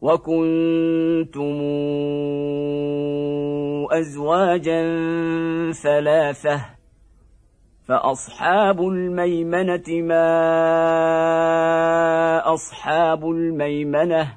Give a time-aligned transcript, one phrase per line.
[0.00, 1.60] وكنتم
[3.90, 4.82] أزواجا
[5.72, 6.60] ثلاثة
[7.88, 10.30] فأصحاب الميمنة ما
[12.54, 14.34] أصحاب الميمنة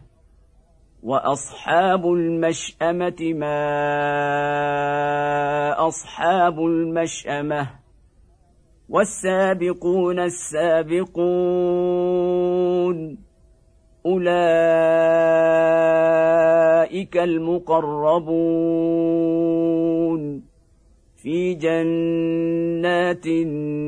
[1.04, 3.63] وأصحاب المشأمة ما
[5.88, 7.70] أصحاب المشأمة
[8.90, 11.34] والسابقون السابقون
[14.05, 14.23] أولئك
[17.18, 18.23] المقربون
[21.15, 23.84] في جنات النعيم.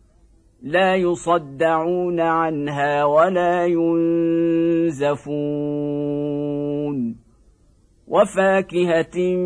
[0.66, 4.96] لا يصدعون عنها ولا ينزفون.
[8.08, 9.36] وفاكهة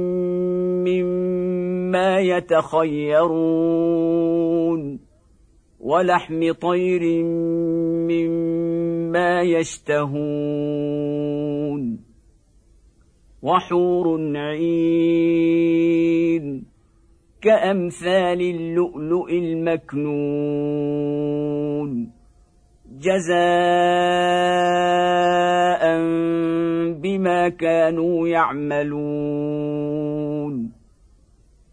[0.88, 3.40] مما يتخيرون.
[5.80, 7.24] ولحم طير
[8.08, 10.11] مما يشتهون.
[13.42, 14.70] وحور عين.
[17.42, 20.51] كأمثال اللؤلؤ المكنون.
[23.01, 23.40] جزاء
[26.92, 29.80] بما كانوا يعملون.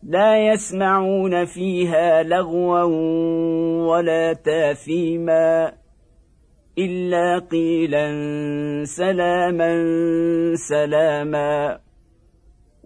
[0.03, 2.83] لا يسمعون فيها لغوا
[3.91, 5.73] ولا تاثيما
[6.77, 8.11] إلا قيلا
[8.83, 9.83] سلاما
[10.69, 11.86] سلاما.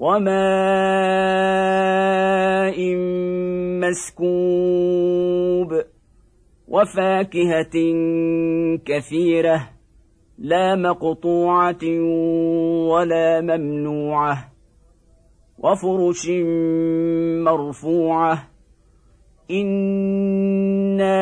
[0.00, 0.30] وماء
[3.84, 5.70] مسكوب
[6.68, 7.76] وفاكهة
[8.84, 9.68] كثيرة
[10.38, 11.84] لا مقطوعة
[12.88, 14.52] ولا ممنوعة
[15.58, 16.30] وفرش
[17.44, 18.48] مرفوعة
[19.50, 21.20] إنا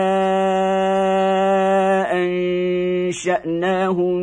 [3.48, 4.18] أنشأناهن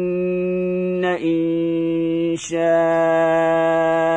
[1.05, 4.14] إن شاء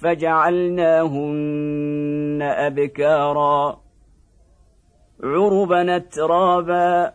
[0.00, 3.80] فجعلناهن أبكارا.
[5.24, 7.12] عربا اترابا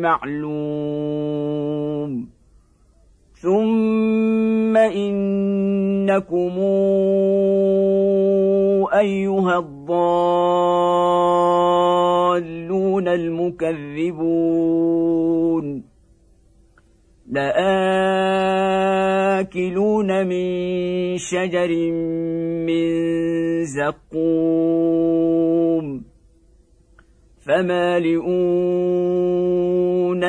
[0.00, 1.67] معلوم
[3.40, 6.58] ثم انكم
[8.92, 9.88] ايها الضالون
[13.08, 14.48] المكذبون
[17.30, 18.56] لآكلون
[20.26, 20.48] من
[21.18, 21.92] شجر
[22.66, 22.88] من
[23.64, 25.08] زقوم
[27.46, 28.58] فمالئون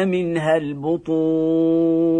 [0.07, 2.19] منها البطون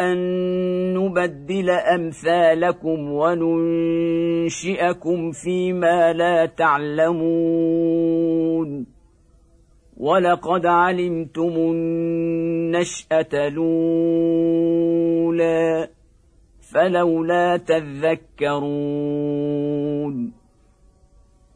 [0.00, 0.18] أن
[0.94, 4.52] نبدل أمثالكم وننشئكم
[5.32, 7.88] فيما لا تعلمون.
[9.96, 14.68] ولقد علمتم النشأة الأولى
[16.72, 18.58] فلولا تذكرون.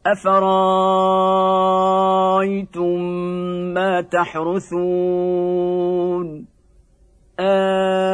[0.05, 1.63] افرايتم
[3.73, 5.33] ما تحرثون
[7.39, 8.11] أنتم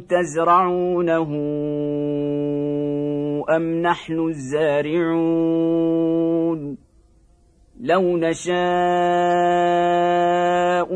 [0.00, 1.30] تزرعونه
[3.56, 5.62] ام نحن الزارعون
[7.80, 8.52] لو نشاء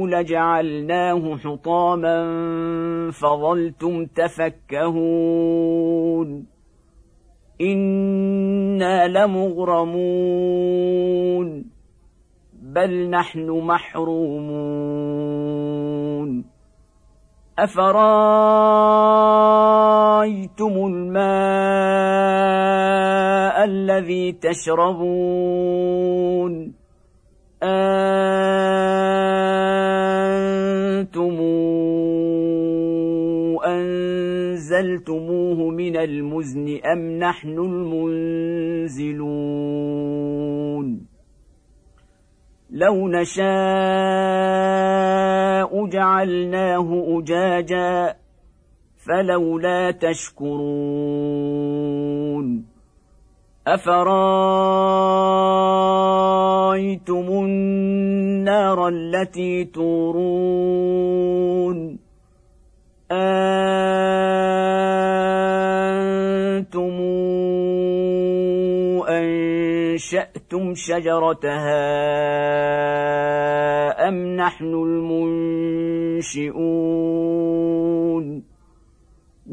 [0.07, 2.17] لجعلناه حطاما
[3.11, 5.27] فظلتم تفكهون
[7.61, 10.57] أنا لمغرمون
[12.53, 15.07] بل نحن محرومون
[17.59, 18.47] افرايتم
[20.87, 21.17] الماء
[23.65, 25.77] الذي تشربون
[27.63, 29.06] أنتم
[34.97, 39.17] أنزلتموه من المزن أم نحن المنزلون؟
[42.71, 43.47] لو نشاء
[45.87, 48.17] جعلناه أجاجا
[48.97, 50.67] فلولا تشكرون.
[53.67, 54.07] أفرأيتم
[57.29, 60.97] النار التي تورون؟
[63.13, 63.56] أنتم
[70.07, 71.79] انشاتم شجرتها
[74.09, 76.47] أم نحن المنشئون؟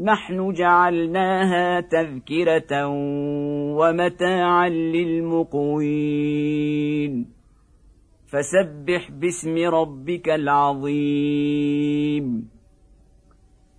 [0.02, 2.86] نحن جعلناها تذكرة
[3.76, 5.84] ومتاعا للمقوين.
[8.26, 11.74] فسبح باسم ربك العظيم.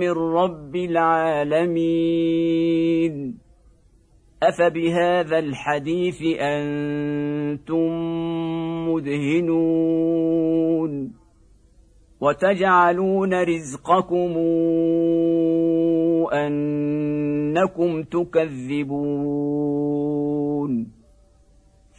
[0.00, 1.72] من رب العالمين.
[4.42, 7.88] أفبهذا الحديث أنتم
[8.88, 10.42] مدهنون.
[12.22, 14.32] وتجعلون رزقكم
[16.32, 19.52] أنكم تكذبون.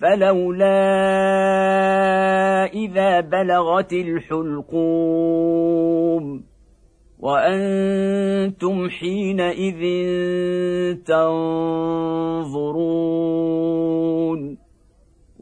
[0.01, 0.79] فلولا
[2.65, 4.83] إذا بلغت الحلقوم
[7.19, 9.83] وأنتم حينئذ
[11.05, 12.23] تنظرون.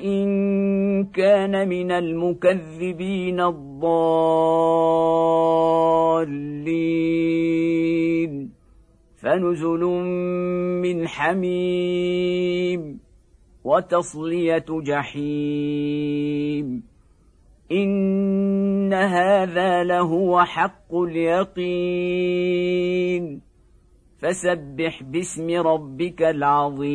[0.04, 3.92] إن كان من المكذبين الضالين.
[9.18, 9.84] فنزل
[10.82, 13.00] من حميم
[13.64, 16.12] وتصلية جحيم.
[17.72, 22.22] ان هذا لهو حق اليقين
[24.20, 26.92] فسبح باسم ربك العظيم